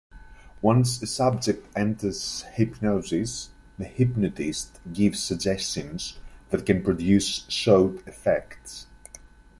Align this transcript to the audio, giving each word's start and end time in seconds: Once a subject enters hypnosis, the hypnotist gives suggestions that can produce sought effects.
Once 0.63 0.99
a 1.03 1.05
subject 1.05 1.67
enters 1.77 2.41
hypnosis, 2.55 3.51
the 3.77 3.85
hypnotist 3.85 4.79
gives 4.91 5.19
suggestions 5.21 6.17
that 6.49 6.65
can 6.65 6.81
produce 6.81 7.45
sought 7.47 7.99
effects. 8.07 8.87